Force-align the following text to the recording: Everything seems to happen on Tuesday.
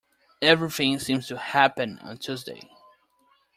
Everything 0.41 0.97
seems 0.97 1.27
to 1.27 1.37
happen 1.37 1.99
on 1.99 2.17
Tuesday. 2.17 2.67